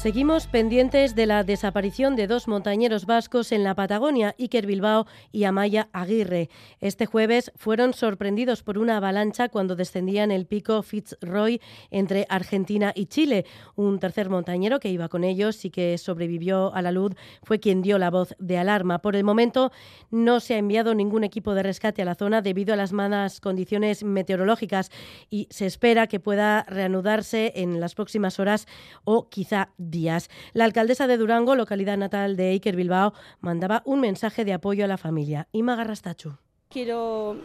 Seguimos 0.00 0.46
pendientes 0.46 1.14
de 1.14 1.26
la 1.26 1.44
desaparición 1.44 2.16
de 2.16 2.26
dos 2.26 2.48
montañeros 2.48 3.04
vascos 3.04 3.52
en 3.52 3.62
la 3.62 3.74
Patagonia, 3.74 4.34
Iker 4.38 4.64
Bilbao 4.64 5.06
y 5.30 5.44
Amaya 5.44 5.90
Aguirre. 5.92 6.48
Este 6.80 7.04
jueves 7.04 7.52
fueron 7.54 7.92
sorprendidos 7.92 8.62
por 8.62 8.78
una 8.78 8.96
avalancha 8.96 9.50
cuando 9.50 9.76
descendían 9.76 10.30
el 10.30 10.46
pico 10.46 10.82
Fitzroy 10.82 11.60
entre 11.90 12.24
Argentina 12.30 12.94
y 12.96 13.06
Chile. 13.08 13.44
Un 13.76 13.98
tercer 13.98 14.30
montañero 14.30 14.80
que 14.80 14.88
iba 14.88 15.10
con 15.10 15.22
ellos 15.22 15.66
y 15.66 15.70
que 15.70 15.98
sobrevivió 15.98 16.74
a 16.74 16.80
la 16.80 16.92
luz 16.92 17.12
fue 17.42 17.60
quien 17.60 17.82
dio 17.82 17.98
la 17.98 18.08
voz 18.08 18.34
de 18.38 18.56
alarma. 18.56 19.00
Por 19.00 19.16
el 19.16 19.24
momento 19.24 19.70
no 20.10 20.40
se 20.40 20.54
ha 20.54 20.58
enviado 20.58 20.94
ningún 20.94 21.24
equipo 21.24 21.52
de 21.52 21.62
rescate 21.62 22.00
a 22.00 22.06
la 22.06 22.14
zona 22.14 22.40
debido 22.40 22.72
a 22.72 22.78
las 22.78 22.94
malas 22.94 23.38
condiciones 23.38 24.02
meteorológicas 24.02 24.90
y 25.28 25.46
se 25.50 25.66
espera 25.66 26.06
que 26.06 26.20
pueda 26.20 26.62
reanudarse 26.62 27.52
en 27.56 27.80
las 27.80 27.94
próximas 27.94 28.40
horas 28.40 28.66
o 29.04 29.28
quizá 29.28 29.68
días. 29.90 30.30
La 30.52 30.64
alcaldesa 30.64 31.06
de 31.06 31.16
Durango, 31.16 31.54
localidad 31.54 31.96
natal 31.96 32.36
de 32.36 32.50
Iker 32.50 32.76
Bilbao, 32.76 33.12
mandaba 33.40 33.82
un 33.84 34.00
mensaje 34.00 34.44
de 34.44 34.52
apoyo 34.52 34.84
a 34.84 34.88
la 34.88 34.96
familia. 34.96 35.48
Ima 35.52 35.76
Garrastachu. 35.76 36.36
Quiero 36.68 37.36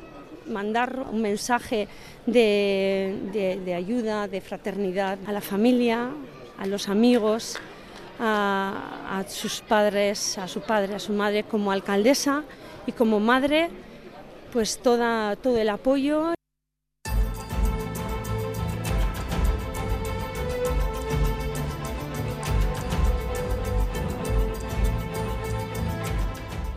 mandar 0.47 1.07
un 1.11 1.21
mensaje 1.21 1.87
de, 2.27 3.59
de, 3.65 3.73
ayuda, 3.73 4.27
de 4.27 4.41
fraternidad 4.41 5.17
a 5.25 5.31
la 5.31 5.41
familia, 5.41 6.11
a 6.59 6.67
los 6.67 6.89
amigos, 6.89 7.57
a, 8.19 9.19
a, 9.19 9.27
sus 9.27 9.61
padres, 9.61 10.37
a 10.37 10.47
su 10.47 10.61
padre, 10.61 10.95
a 10.95 10.99
su 10.99 11.13
madre 11.13 11.43
como 11.43 11.71
alcaldesa 11.71 12.43
y 12.85 12.91
como 12.91 13.19
madre, 13.19 13.69
pues 14.53 14.77
toda, 14.77 15.35
todo 15.35 15.57
el 15.57 15.69
apoyo. 15.69 16.34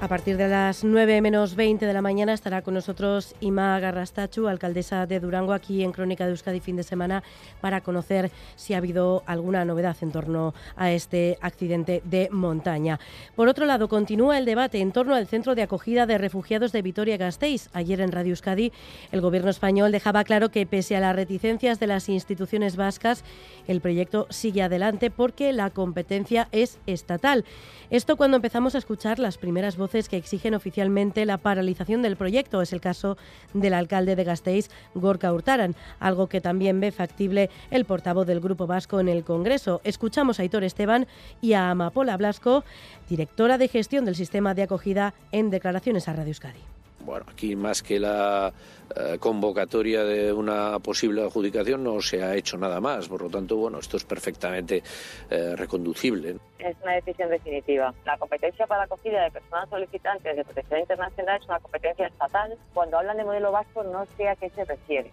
A 0.00 0.06
partir 0.06 0.36
de 0.36 0.46
las 0.46 0.84
9 0.84 1.20
menos 1.20 1.56
20 1.56 1.84
de 1.84 1.92
la 1.92 2.00
mañana 2.00 2.32
estará 2.32 2.62
con 2.62 2.74
nosotros 2.74 3.34
Ima 3.40 3.80
Garrastachu, 3.80 4.46
alcaldesa 4.46 5.06
de 5.06 5.18
Durango, 5.18 5.52
aquí 5.52 5.82
en 5.82 5.90
Crónica 5.90 6.24
de 6.24 6.30
Euskadi 6.30 6.60
fin 6.60 6.76
de 6.76 6.84
semana, 6.84 7.24
para 7.60 7.80
conocer 7.80 8.30
si 8.54 8.74
ha 8.74 8.78
habido 8.78 9.24
alguna 9.26 9.64
novedad 9.64 9.96
en 10.00 10.12
torno 10.12 10.54
a 10.76 10.92
este 10.92 11.36
accidente 11.40 12.00
de 12.04 12.28
montaña. 12.30 13.00
Por 13.34 13.48
otro 13.48 13.66
lado, 13.66 13.88
continúa 13.88 14.38
el 14.38 14.44
debate 14.44 14.78
en 14.78 14.92
torno 14.92 15.16
al 15.16 15.26
centro 15.26 15.56
de 15.56 15.62
acogida 15.62 16.06
de 16.06 16.16
refugiados 16.16 16.70
de 16.70 16.82
Vitoria-Gasteiz. 16.82 17.68
Ayer 17.72 18.00
en 18.00 18.12
Radio 18.12 18.30
Euskadi, 18.30 18.72
el 19.10 19.20
gobierno 19.20 19.50
español 19.50 19.90
dejaba 19.90 20.22
claro 20.22 20.50
que, 20.50 20.64
pese 20.64 20.94
a 20.94 21.00
las 21.00 21.16
reticencias 21.16 21.80
de 21.80 21.88
las 21.88 22.08
instituciones 22.08 22.76
vascas, 22.76 23.24
el 23.66 23.80
proyecto 23.80 24.28
sigue 24.30 24.62
adelante 24.62 25.10
porque 25.10 25.52
la 25.52 25.70
competencia 25.70 26.46
es 26.52 26.78
estatal. 26.86 27.44
Esto 27.90 28.16
cuando 28.16 28.36
empezamos 28.36 28.76
a 28.76 28.78
escuchar 28.78 29.18
las 29.18 29.38
primeras 29.38 29.76
voces 29.76 29.87
que 29.88 30.16
exigen 30.16 30.54
oficialmente 30.54 31.24
la 31.24 31.38
paralización 31.38 32.02
del 32.02 32.16
proyecto. 32.16 32.60
Es 32.60 32.72
el 32.72 32.80
caso 32.80 33.16
del 33.54 33.74
alcalde 33.74 34.16
de 34.16 34.24
Gasteiz, 34.24 34.68
Gorka 34.94 35.32
Hurtaran, 35.32 35.74
algo 35.98 36.28
que 36.28 36.40
también 36.40 36.78
ve 36.78 36.92
factible 36.92 37.50
el 37.70 37.84
portavoz 37.84 38.26
del 38.26 38.40
Grupo 38.40 38.66
Vasco 38.66 39.00
en 39.00 39.08
el 39.08 39.24
Congreso. 39.24 39.80
Escuchamos 39.84 40.38
a 40.38 40.44
Hitor 40.44 40.64
Esteban 40.64 41.06
y 41.40 41.54
a 41.54 41.70
Amapola 41.70 42.16
Blasco, 42.16 42.64
directora 43.08 43.58
de 43.58 43.68
gestión 43.68 44.04
del 44.04 44.14
sistema 44.14 44.54
de 44.54 44.62
acogida, 44.62 45.14
en 45.32 45.50
declaraciones 45.50 46.08
a 46.08 46.12
Radio 46.12 46.28
Euskadi. 46.28 46.77
Bueno, 47.00 47.26
aquí 47.30 47.56
más 47.56 47.82
que 47.82 47.98
la 47.98 48.52
eh, 48.96 49.18
convocatoria 49.18 50.04
de 50.04 50.32
una 50.32 50.78
posible 50.78 51.22
adjudicación 51.22 51.84
no 51.84 52.00
se 52.00 52.22
ha 52.22 52.34
hecho 52.34 52.56
nada 52.56 52.80
más. 52.80 53.08
Por 53.08 53.22
lo 53.22 53.30
tanto, 53.30 53.56
bueno, 53.56 53.78
esto 53.78 53.96
es 53.96 54.04
perfectamente 54.04 54.82
eh, 55.30 55.54
reconducible. 55.56 56.36
Es 56.58 56.76
una 56.82 56.94
decisión 56.94 57.30
definitiva. 57.30 57.94
La 58.04 58.18
competencia 58.18 58.66
para 58.66 58.80
la 58.80 58.84
acogida 58.86 59.22
de 59.24 59.30
personas 59.30 59.68
solicitantes 59.68 60.36
de 60.36 60.44
protección 60.44 60.80
internacional 60.80 61.40
es 61.40 61.48
una 61.48 61.60
competencia 61.60 62.06
estatal. 62.06 62.56
Cuando 62.74 62.98
hablan 62.98 63.16
de 63.16 63.24
modelo 63.24 63.52
vasco, 63.52 63.84
no 63.84 64.06
sé 64.16 64.28
a 64.28 64.36
qué 64.36 64.50
se 64.50 64.64
refiere 64.64 65.10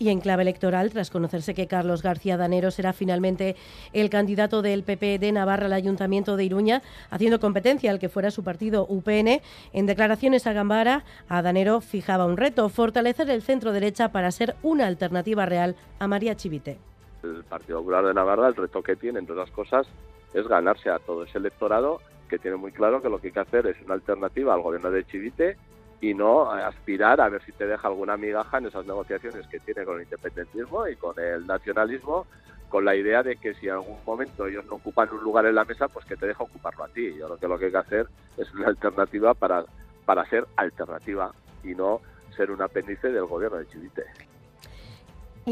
y 0.00 0.08
en 0.08 0.20
clave 0.20 0.42
electoral, 0.42 0.90
tras 0.90 1.10
conocerse 1.10 1.54
que 1.54 1.68
Carlos 1.68 2.02
García 2.02 2.38
Danero 2.38 2.70
será 2.70 2.92
finalmente 2.94 3.54
el 3.92 4.08
candidato 4.08 4.62
del 4.62 4.82
PP 4.82 5.18
de 5.18 5.30
Navarra 5.30 5.66
al 5.66 5.74
Ayuntamiento 5.74 6.36
de 6.36 6.44
Iruña, 6.44 6.82
haciendo 7.10 7.38
competencia 7.38 7.90
al 7.90 7.98
que 7.98 8.08
fuera 8.08 8.30
su 8.30 8.42
partido 8.42 8.86
UPN, 8.88 9.42
en 9.74 9.86
declaraciones 9.86 10.46
a 10.46 10.54
Gambara, 10.54 11.04
a 11.28 11.42
Danero 11.42 11.82
fijaba 11.82 12.24
un 12.24 12.38
reto, 12.38 12.70
fortalecer 12.70 13.28
el 13.28 13.42
centro 13.42 13.72
derecha 13.72 14.10
para 14.10 14.30
ser 14.30 14.56
una 14.62 14.86
alternativa 14.86 15.44
real 15.44 15.76
a 15.98 16.08
María 16.08 16.34
Chivite. 16.34 16.78
El 17.22 17.44
Partido 17.44 17.80
Popular 17.80 18.06
de 18.06 18.14
Navarra, 18.14 18.48
el 18.48 18.56
reto 18.56 18.82
que 18.82 18.96
tiene, 18.96 19.18
entre 19.18 19.34
otras 19.34 19.50
cosas, 19.50 19.86
es 20.32 20.48
ganarse 20.48 20.88
a 20.88 20.98
todo 20.98 21.24
ese 21.24 21.36
electorado 21.36 22.00
que 22.30 22.38
tiene 22.38 22.56
muy 22.56 22.72
claro 22.72 23.02
que 23.02 23.10
lo 23.10 23.18
que 23.18 23.26
hay 23.26 23.32
que 23.34 23.40
hacer 23.40 23.66
es 23.66 23.76
una 23.84 23.94
alternativa 23.94 24.54
al 24.54 24.62
gobierno 24.62 24.90
de 24.90 25.04
Chivite 25.04 25.58
y 26.00 26.14
no 26.14 26.50
aspirar 26.50 27.20
a 27.20 27.28
ver 27.28 27.42
si 27.44 27.52
te 27.52 27.66
deja 27.66 27.88
alguna 27.88 28.16
migaja 28.16 28.58
en 28.58 28.66
esas 28.66 28.86
negociaciones 28.86 29.46
que 29.48 29.60
tiene 29.60 29.84
con 29.84 29.96
el 29.96 30.04
independentismo 30.04 30.88
y 30.88 30.96
con 30.96 31.18
el 31.18 31.46
nacionalismo, 31.46 32.26
con 32.68 32.84
la 32.84 32.96
idea 32.96 33.22
de 33.22 33.36
que 33.36 33.54
si 33.54 33.66
en 33.66 33.74
algún 33.74 33.98
momento 34.06 34.46
ellos 34.46 34.64
no 34.66 34.76
ocupan 34.76 35.10
un 35.12 35.22
lugar 35.22 35.44
en 35.46 35.54
la 35.54 35.64
mesa, 35.64 35.88
pues 35.88 36.06
que 36.06 36.16
te 36.16 36.26
deja 36.26 36.42
ocuparlo 36.42 36.84
a 36.84 36.88
ti. 36.88 37.14
Yo 37.14 37.26
creo 37.26 37.38
que 37.38 37.48
lo 37.48 37.58
que 37.58 37.64
hay 37.66 37.70
que 37.72 37.78
hacer 37.78 38.06
es 38.38 38.52
una 38.54 38.68
alternativa 38.68 39.34
para, 39.34 39.64
para 40.06 40.24
ser 40.26 40.46
alternativa 40.56 41.32
y 41.62 41.74
no 41.74 42.00
ser 42.36 42.50
un 42.50 42.62
apéndice 42.62 43.08
del 43.08 43.26
gobierno 43.26 43.58
de 43.58 43.68
Chivite. 43.68 44.29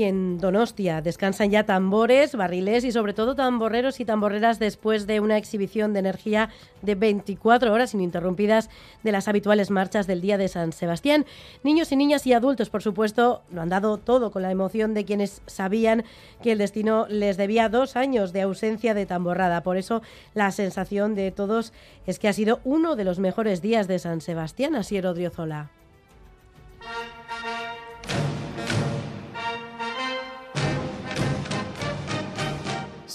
En 0.04 0.38
Donostia 0.38 1.02
descansan 1.02 1.50
ya 1.50 1.64
tambores, 1.64 2.34
barriles 2.34 2.84
y 2.84 2.92
sobre 2.92 3.14
todo 3.14 3.34
tamborreros 3.34 4.00
y 4.00 4.04
tamborreras 4.04 4.58
después 4.58 5.06
de 5.06 5.20
una 5.20 5.36
exhibición 5.36 5.92
de 5.92 6.00
energía 6.00 6.50
de 6.82 6.94
24 6.94 7.72
horas 7.72 7.94
ininterrumpidas 7.94 8.70
de 9.02 9.12
las 9.12 9.28
habituales 9.28 9.70
marchas 9.70 10.06
del 10.06 10.20
Día 10.20 10.38
de 10.38 10.48
San 10.48 10.72
Sebastián. 10.72 11.26
Niños 11.62 11.90
y 11.92 11.96
niñas 11.96 12.26
y 12.26 12.32
adultos, 12.32 12.70
por 12.70 12.82
supuesto, 12.82 13.42
lo 13.50 13.62
han 13.62 13.68
dado 13.68 13.98
todo 13.98 14.30
con 14.30 14.42
la 14.42 14.50
emoción 14.50 14.94
de 14.94 15.04
quienes 15.04 15.42
sabían 15.46 16.04
que 16.42 16.52
el 16.52 16.58
destino 16.58 17.06
les 17.08 17.36
debía 17.36 17.68
dos 17.68 17.96
años 17.96 18.32
de 18.32 18.42
ausencia 18.42 18.94
de 18.94 19.06
tamborrada. 19.06 19.62
Por 19.62 19.76
eso 19.76 20.02
la 20.34 20.50
sensación 20.50 21.14
de 21.14 21.30
todos 21.30 21.72
es 22.06 22.18
que 22.18 22.28
ha 22.28 22.32
sido 22.32 22.60
uno 22.64 22.96
de 22.96 23.04
los 23.04 23.18
mejores 23.18 23.62
días 23.62 23.88
de 23.88 23.98
San 23.98 24.20
Sebastián, 24.20 24.74
así 24.74 24.98
Odriozola. 24.98 25.70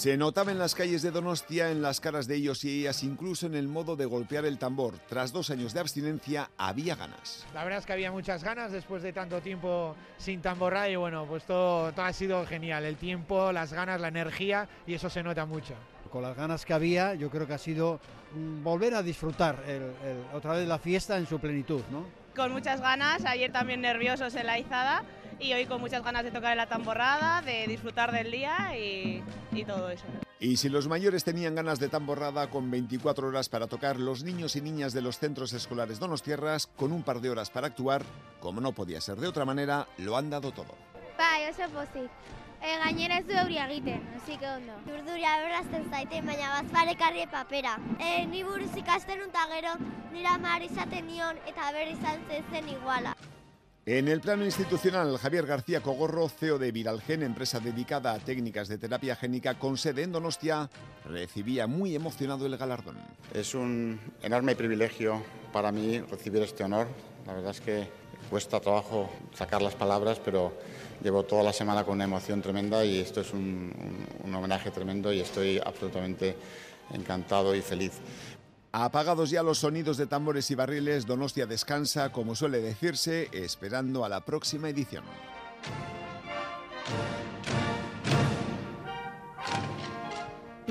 Se 0.04 0.18
notaba 0.18 0.52
en 0.52 0.60
las 0.60 0.76
calles 0.76 1.02
de 1.02 1.12
Donostia, 1.12 1.72
en 1.72 1.82
las 1.82 2.02
caras 2.02 2.28
de 2.28 2.36
ellos 2.36 2.66
y 2.66 2.82
ellas, 2.82 3.04
incluso 3.04 3.46
en 3.46 3.56
el 3.56 3.70
modo 3.70 3.96
de 3.96 4.04
golpear 4.04 4.44
el 4.44 4.58
tambor. 4.58 5.00
Tras 5.08 5.32
dos 5.32 5.50
años 5.50 5.74
de 5.74 5.80
abstinencia, 5.80 6.50
había 6.58 6.98
ganas. 6.98 7.46
La 7.54 7.64
verdad 7.64 7.80
es 7.80 7.86
que 7.86 7.94
había 7.94 8.12
muchas 8.12 8.44
ganas 8.44 8.74
después 8.74 9.02
de 9.02 9.14
tanto 9.14 9.40
tiempo 9.40 9.96
sin 10.18 10.42
tamborra 10.42 10.90
y 10.90 10.98
bueno, 10.98 11.26
pues 11.26 11.46
todo, 11.46 11.94
ha 11.96 12.12
sido 12.12 12.46
genial. 12.46 12.84
El 12.84 12.98
tiempo, 12.98 13.54
las 13.54 13.72
ganas, 13.72 14.02
la 14.02 14.10
energía 14.10 14.68
y 14.86 14.94
eso 14.94 15.10
se 15.10 15.24
nota 15.24 15.46
mucho. 15.46 15.74
Con 16.12 16.22
las 16.22 16.36
ganas 16.36 16.66
que 16.66 16.74
había, 16.74 17.16
yo 17.16 17.30
creo 17.30 17.48
que 17.48 17.54
ha 17.54 17.58
sido 17.58 18.02
volver 18.62 18.96
a 18.96 19.04
disfrutar 19.04 19.64
otra 20.34 20.52
vez 20.52 20.68
la 20.68 20.80
fiesta 20.80 21.18
en 21.18 21.28
su 21.28 21.40
plenitud, 21.40 21.82
¿no? 21.90 22.06
Con 22.36 22.52
muchas 22.52 22.82
ganas, 22.82 23.24
ayer 23.24 23.54
también 23.54 23.80
nerviosos 23.80 24.36
en 24.36 24.48
la 24.48 24.60
izada 24.60 25.06
y 25.40 25.54
hoy 25.54 25.66
con 25.66 25.82
muchas 25.82 26.04
ganas 26.04 26.24
de 26.24 26.32
tocar 26.32 26.52
en 26.52 26.58
la 26.58 26.68
tamborrada, 26.68 27.42
de 27.42 27.68
disfrutar 27.68 28.12
del 28.12 28.32
día 28.32 28.74
y, 28.78 29.24
todo 29.66 29.90
eso. 29.90 30.06
Y 30.40 30.58
si 30.58 30.70
los 30.70 30.88
mayores 30.88 31.24
tenían 31.24 31.56
ganas 31.56 31.80
de 31.80 31.88
tamborrada 31.88 32.50
con 32.50 32.70
24 32.70 33.28
horas 33.28 33.50
para 33.50 33.68
tocar, 33.68 34.00
los 34.00 34.24
niños 34.24 34.56
y 34.56 34.62
niñas 34.62 34.94
de 34.94 35.02
los 35.02 35.20
centros 35.20 35.54
escolares 35.54 36.00
Donostierras, 36.00 36.68
con 36.68 36.92
un 36.92 37.04
par 37.04 37.22
de 37.22 37.30
horas 37.30 37.50
para 37.50 37.68
actuar, 37.68 38.04
como 38.40 38.60
no 38.60 38.74
podía 38.74 39.00
ser 39.00 39.18
de 39.18 39.28
otra 39.28 39.46
manera, 39.46 39.88
lo 39.98 40.18
han 40.18 40.30
dado 40.30 40.52
todo. 40.52 40.76
Bai, 41.18 41.50
oso 41.50 41.70
pozik. 41.70 42.12
E, 42.64 42.78
gainera 42.80 43.18
ez 43.20 43.26
du 43.28 43.34
euria 43.36 43.66
egiten, 43.68 44.04
así 44.16 44.38
que 44.40 44.48
ondo. 44.48 44.76
Urduria 44.88 45.34
berrazten 45.42 45.84
zaite, 45.92 46.22
baina 46.24 46.54
bazparekarri 46.62 47.26
papera. 47.28 47.76
E, 48.00 48.26
ni 48.32 48.44
buruz 48.48 48.72
ikasten 48.80 49.20
unta 49.26 49.44
gero, 49.52 49.76
nira 50.14 50.38
mar 50.40 50.64
izaten 50.64 51.12
nion 51.12 51.44
eta 51.46 51.74
berri 51.76 51.98
izan 52.00 52.24
zen 52.52 52.70
iguala. 52.78 53.18
En 53.86 54.08
el 54.08 54.22
plano 54.22 54.46
institucional, 54.46 55.18
Javier 55.18 55.46
García 55.46 55.82
Cogorro, 55.82 56.30
CEO 56.30 56.58
de 56.58 56.72
Viralgen, 56.72 57.22
empresa 57.22 57.60
dedicada 57.60 58.14
a 58.14 58.20
técnicas 58.20 58.70
de 58.70 58.78
terapia 58.78 59.14
génica 59.14 59.60
con 59.60 59.78
sede 59.78 60.04
en 60.04 60.14
Donostia, 60.14 60.70
recibía 61.04 61.68
muy 61.68 61.94
emocionado 61.94 62.46
el 62.46 62.56
galardón. 62.56 62.96
Es 63.34 63.54
un 63.54 64.00
enorme 64.22 64.56
privilegio 64.56 65.22
para 65.52 65.74
mí 65.74 66.00
recibir 66.00 66.42
este 66.44 66.64
honor. 66.64 66.88
La 67.28 67.34
verdad 67.34 67.52
es 67.52 67.60
que 67.60 67.90
cuesta 68.30 68.62
trabajo 68.62 69.10
sacar 69.34 69.62
las 69.62 69.76
palabras, 69.76 70.18
pero 70.24 70.54
llevo 71.04 71.24
toda 71.24 71.44
la 71.44 71.52
semana 71.52 71.84
con 71.84 71.96
una 71.96 72.06
emoción 72.06 72.42
tremenda 72.42 72.86
y 72.86 73.00
esto 73.00 73.20
es 73.20 73.34
un, 73.34 73.70
un 74.24 74.34
homenaje 74.34 74.72
tremendo 74.72 75.12
y 75.12 75.20
estoy 75.20 75.60
absolutamente 75.60 76.38
encantado 76.94 77.54
y 77.54 77.62
feliz. 77.62 77.92
Apagados 78.76 79.30
ya 79.30 79.44
los 79.44 79.60
sonidos 79.60 79.98
de 79.98 80.08
tambores 80.08 80.50
y 80.50 80.56
barriles, 80.56 81.06
Donostia 81.06 81.46
descansa, 81.46 82.12
como 82.12 82.34
suele 82.34 82.60
decirse, 82.60 83.30
esperando 83.32 84.04
a 84.04 84.10
la 84.10 84.22
próxima 84.22 84.68
edición. 84.68 85.04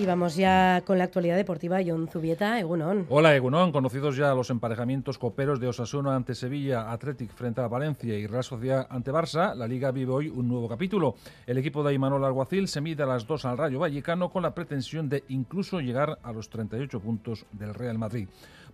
Y 0.02 0.06
vamos 0.06 0.34
ya 0.34 0.82
con 0.84 0.98
la 0.98 1.04
actualidad 1.04 1.36
deportiva. 1.36 1.78
John 1.86 2.08
Zubieta, 2.08 2.58
Egunon. 2.58 3.06
Hola, 3.08 3.36
Egunon. 3.36 3.70
Conocidos 3.70 4.16
ya 4.16 4.34
los 4.34 4.50
emparejamientos 4.50 5.16
coperos 5.16 5.60
de 5.60 5.68
Osasuna 5.68 6.16
ante 6.16 6.34
Sevilla, 6.34 6.90
Athletic 6.90 7.30
frente 7.30 7.60
a 7.60 7.68
Valencia 7.68 8.18
y 8.18 8.26
Real 8.26 8.42
Sociedad 8.42 8.88
ante 8.90 9.12
Barça, 9.12 9.54
la 9.54 9.68
Liga 9.68 9.92
vive 9.92 10.10
hoy 10.10 10.28
un 10.28 10.48
nuevo 10.48 10.68
capítulo. 10.68 11.14
El 11.46 11.58
equipo 11.58 11.84
de 11.84 11.94
Imanol 11.94 12.24
Alguacil 12.24 12.66
se 12.66 12.80
mide 12.80 13.04
a 13.04 13.06
las 13.06 13.28
dos 13.28 13.44
al 13.44 13.56
Rayo 13.56 13.78
Vallecano 13.78 14.28
con 14.28 14.42
la 14.42 14.56
pretensión 14.56 15.08
de 15.08 15.22
incluso 15.28 15.80
llegar 15.80 16.18
a 16.24 16.32
los 16.32 16.48
38 16.48 16.98
puntos 16.98 17.46
del 17.52 17.72
Real 17.72 17.96
Madrid. 17.96 18.26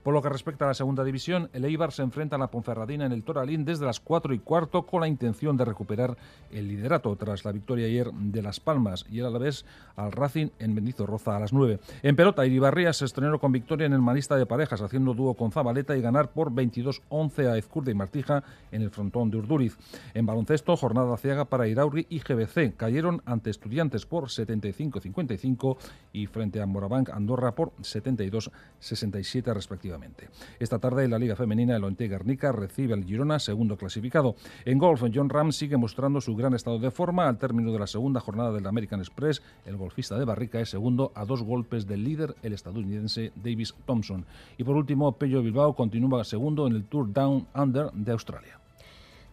Por 0.02 0.14
lo 0.14 0.22
que 0.22 0.28
respecta 0.28 0.64
a 0.64 0.69
la 0.69 0.74
segunda 0.74 1.04
división, 1.04 1.50
el 1.52 1.64
Eibar 1.64 1.92
se 1.92 2.02
enfrenta 2.02 2.36
a 2.36 2.38
la 2.38 2.50
Ponferradina 2.50 3.04
en 3.04 3.12
el 3.12 3.24
Toralín 3.24 3.64
desde 3.64 3.84
las 3.84 4.00
4 4.00 4.32
y 4.32 4.38
cuarto 4.38 4.86
con 4.86 5.00
la 5.00 5.08
intención 5.08 5.56
de 5.56 5.64
recuperar 5.64 6.16
el 6.52 6.69
liderato 6.69 7.14
tras 7.16 7.44
la 7.44 7.52
victoria 7.52 7.86
ayer 7.86 8.10
de 8.12 8.40
Las 8.40 8.60
Palmas 8.60 9.04
y 9.10 9.19
el 9.19 9.26
Alavés 9.26 9.66
al 9.96 10.12
Racing 10.12 10.48
en 10.60 10.74
Bendizorroza 11.19 11.37
a 11.37 11.41
las 11.41 11.53
9. 11.53 11.79
En 12.03 12.17
pelota, 12.17 12.47
Iribarría 12.47 12.93
se 12.93 13.05
estrenó 13.05 13.38
con 13.38 13.53
victoria 13.53 13.87
en 13.87 13.93
el 13.93 14.00
Manista 14.00 14.37
de 14.37 14.47
Parejas 14.47 14.81
haciendo 14.81 15.15
dúo 15.15 15.35
con 15.35 15.53
Zabaleta 15.53 15.97
y 15.97 16.00
ganar 16.00 16.31
por 16.31 16.53
22-11 16.53 17.47
a 17.50 17.59
Ezcurde 17.59 17.93
y 17.93 17.94
Martija 17.94 18.43
en 18.73 18.82
el 18.82 18.91
frontón 18.91 19.31
de 19.31 19.38
Urduriz. 19.38 19.76
En 20.15 20.26
baloncesto, 20.26 20.76
jornada 20.76 21.17
ciaga 21.17 21.44
para 21.47 21.69
Irauri 21.69 22.06
y 22.09 22.20
GBC. 22.20 22.76
Cayeron 22.76 23.23
ante 23.25 23.50
Estudiantes 23.50 24.06
por 24.06 24.25
75-55 24.25 25.76
y 26.12 26.26
frente 26.26 26.61
a 26.61 26.67
Morabanc 26.67 27.11
Andorra 27.11 27.55
por 27.55 27.73
72-67 27.76 29.53
respectivamente. 29.53 30.29
Esta 30.59 30.79
tarde 30.79 31.05
en 31.05 31.11
la 31.11 31.19
Liga 31.19 31.37
Femenina 31.37 31.76
el 31.76 31.85
Onte 31.85 32.09
Guernica 32.09 32.53
recibe 32.53 32.94
al 32.94 33.05
Girona, 33.05 33.38
segundo 33.38 33.76
clasificado. 33.76 34.37
En 34.65 34.79
golf, 34.79 35.03
John 35.12 35.29
Ram 35.29 35.53
sigue 35.53 35.76
mostrando 35.76 36.20
su 36.20 36.35
gran 36.37 36.55
estado 36.55 36.79
de 36.79 36.91
forma. 36.91 37.29
Al 37.29 37.38
término 37.38 37.73
de 37.73 37.79
la 37.79 37.87
segunda 37.87 38.20
jornada 38.20 38.53
del 38.53 38.67
American 38.67 39.00
Express, 39.00 39.43
el 39.65 39.76
golfista 39.76 40.19
de 40.19 40.25
Barrica 40.25 40.61
es 40.61 40.70
segundo 40.70 40.97
a 41.14 41.24
dos 41.24 41.42
golpes 41.42 41.86
del 41.86 42.04
líder, 42.04 42.34
el 42.42 42.52
estadounidense 42.52 43.32
Davis 43.36 43.74
Thompson. 43.86 44.24
Y 44.56 44.64
por 44.64 44.76
último, 44.76 45.12
Pello 45.12 45.42
Bilbao 45.42 45.74
continúa 45.74 46.24
segundo 46.24 46.66
en 46.66 46.74
el 46.74 46.84
Tour 46.84 47.12
Down 47.12 47.46
Under 47.54 47.90
de 47.92 48.12
Australia. 48.12 48.58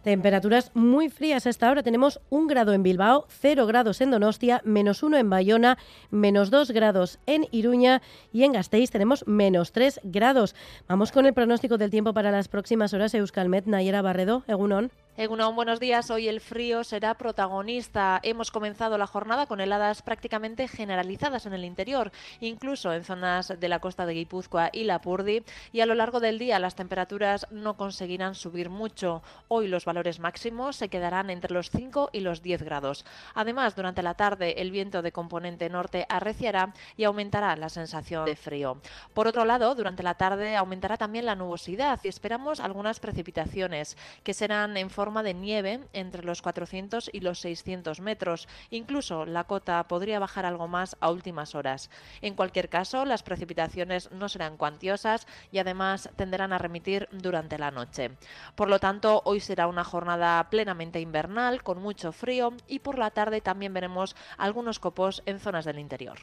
Temperaturas 0.06 0.70
muy 0.74 1.08
frías 1.08 1.48
hasta 1.48 1.66
ahora. 1.66 1.82
Tenemos 1.82 2.20
un 2.30 2.46
grado 2.46 2.72
en 2.72 2.84
Bilbao, 2.84 3.26
cero 3.28 3.66
grados 3.66 4.00
en 4.00 4.12
Donostia, 4.12 4.62
menos 4.64 5.02
uno 5.02 5.16
en 5.16 5.28
Bayona, 5.28 5.78
menos 6.12 6.50
dos 6.50 6.70
grados 6.70 7.18
en 7.26 7.48
Iruña 7.50 8.02
y 8.32 8.44
en 8.44 8.52
Gasteiz 8.52 8.92
tenemos 8.92 9.26
menos 9.26 9.72
tres 9.72 9.98
grados. 10.04 10.54
Vamos 10.86 11.10
con 11.10 11.26
el 11.26 11.34
pronóstico 11.34 11.76
del 11.76 11.90
tiempo 11.90 12.14
para 12.14 12.30
las 12.30 12.46
próximas 12.46 12.94
horas. 12.94 13.14
Euskalmet, 13.14 13.66
Nayera 13.66 14.00
Barredo, 14.00 14.44
Egunon. 14.46 14.92
Egunon, 15.18 15.56
buenos 15.56 15.80
días. 15.80 16.10
Hoy 16.10 16.28
el 16.28 16.42
frío 16.42 16.84
será 16.84 17.14
protagonista. 17.14 18.20
Hemos 18.22 18.50
comenzado 18.50 18.98
la 18.98 19.06
jornada 19.06 19.46
con 19.46 19.62
heladas 19.62 20.02
prácticamente 20.02 20.68
generalizadas 20.68 21.46
en 21.46 21.54
el 21.54 21.64
interior, 21.64 22.12
incluso 22.40 22.92
en 22.92 23.02
zonas 23.02 23.54
de 23.58 23.68
la 23.70 23.78
costa 23.78 24.04
de 24.04 24.12
Guipúzcoa 24.12 24.68
y 24.74 24.84
Lapurdi, 24.84 25.42
y 25.72 25.80
a 25.80 25.86
lo 25.86 25.94
largo 25.94 26.20
del 26.20 26.38
día 26.38 26.58
las 26.58 26.74
temperaturas 26.74 27.46
no 27.50 27.78
conseguirán 27.78 28.34
subir 28.34 28.68
mucho. 28.68 29.22
Hoy 29.48 29.68
los 29.68 29.86
valores 29.86 30.20
máximos 30.20 30.76
se 30.76 30.90
quedarán 30.90 31.30
entre 31.30 31.54
los 31.54 31.70
5 31.70 32.10
y 32.12 32.20
los 32.20 32.42
10 32.42 32.62
grados. 32.62 33.06
Además, 33.32 33.74
durante 33.74 34.02
la 34.02 34.12
tarde 34.12 34.60
el 34.60 34.70
viento 34.70 35.00
de 35.00 35.12
componente 35.12 35.70
norte 35.70 36.04
arreciará 36.10 36.74
y 36.94 37.04
aumentará 37.04 37.56
la 37.56 37.70
sensación 37.70 38.26
de 38.26 38.36
frío. 38.36 38.82
Por 39.14 39.28
otro 39.28 39.46
lado, 39.46 39.74
durante 39.74 40.02
la 40.02 40.18
tarde 40.18 40.56
aumentará 40.56 40.98
también 40.98 41.24
la 41.24 41.36
nubosidad 41.36 42.00
y 42.02 42.08
esperamos 42.08 42.60
algunas 42.60 43.00
precipitaciones 43.00 43.96
que 44.22 44.34
serán 44.34 44.76
en 44.76 44.90
forma 45.06 45.22
de 45.22 45.34
nieve 45.34 45.78
entre 45.92 46.24
los 46.24 46.42
400 46.42 47.10
y 47.12 47.20
los 47.20 47.38
600 47.38 48.00
metros. 48.00 48.48
Incluso 48.70 49.24
la 49.24 49.44
cota 49.44 49.86
podría 49.86 50.18
bajar 50.18 50.44
algo 50.44 50.66
más 50.66 50.96
a 50.98 51.12
últimas 51.12 51.54
horas. 51.54 51.90
En 52.22 52.34
cualquier 52.34 52.68
caso, 52.68 53.04
las 53.04 53.22
precipitaciones 53.22 54.10
no 54.10 54.28
serán 54.28 54.56
cuantiosas 54.56 55.28
y 55.52 55.58
además 55.58 56.10
tenderán 56.16 56.52
a 56.52 56.58
remitir 56.58 57.08
durante 57.12 57.56
la 57.56 57.70
noche. 57.70 58.16
Por 58.56 58.68
lo 58.68 58.80
tanto, 58.80 59.22
hoy 59.24 59.38
será 59.38 59.68
una 59.68 59.84
jornada 59.84 60.50
plenamente 60.50 60.98
invernal 60.98 61.62
con 61.62 61.80
mucho 61.80 62.10
frío 62.10 62.54
y 62.66 62.80
por 62.80 62.98
la 62.98 63.12
tarde 63.12 63.40
también 63.40 63.72
veremos 63.72 64.16
algunos 64.38 64.80
copos 64.80 65.22
en 65.24 65.38
zonas 65.38 65.64
del 65.64 65.78
interior. 65.78 66.18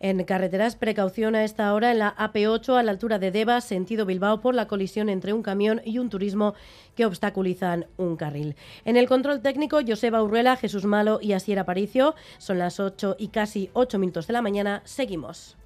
En 0.00 0.22
carreteras, 0.24 0.76
precaución 0.76 1.34
a 1.34 1.44
esta 1.44 1.74
hora 1.74 1.90
en 1.90 1.98
la 1.98 2.14
AP8 2.16 2.76
a 2.76 2.82
la 2.82 2.92
altura 2.92 3.18
de 3.18 3.30
Deva, 3.32 3.60
sentido 3.60 4.06
Bilbao, 4.06 4.40
por 4.40 4.54
la 4.54 4.68
colisión 4.68 5.08
entre 5.08 5.32
un 5.32 5.42
camión 5.42 5.80
y 5.84 5.98
un 5.98 6.08
turismo 6.08 6.54
que 6.94 7.04
obstaculizan 7.04 7.86
un 7.96 8.16
carril. 8.16 8.54
En 8.84 8.96
el 8.96 9.08
control 9.08 9.40
técnico, 9.40 9.80
Joseba 9.86 10.22
Urruela, 10.22 10.56
Jesús 10.56 10.84
Malo 10.84 11.18
y 11.20 11.32
Asier 11.32 11.58
Aparicio. 11.58 12.14
Son 12.38 12.58
las 12.58 12.78
8 12.78 13.16
y 13.18 13.28
casi 13.28 13.70
8 13.72 13.98
minutos 13.98 14.26
de 14.26 14.32
la 14.34 14.42
mañana. 14.42 14.82
Seguimos. 14.84 15.56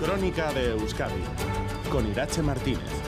Crónica 0.00 0.52
de 0.52 0.70
Euskadi 0.70 1.22
con 1.90 2.10
Irache 2.10 2.42
Martínez. 2.42 3.03